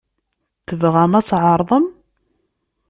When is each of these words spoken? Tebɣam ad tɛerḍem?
Tebɣam 0.67 1.13
ad 1.19 1.25
tɛerḍem? 1.29 1.85